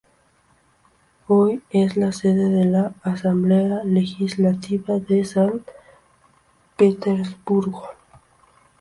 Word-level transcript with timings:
Hoy 1.27 1.61
es 1.69 1.95
la 1.95 2.11
sede 2.11 2.49
de 2.49 2.65
la 2.65 2.91
Asamblea 3.03 3.83
Legislativa 3.83 4.97
de 4.97 5.23
San 5.23 5.63
Petersburgo. 6.75 7.83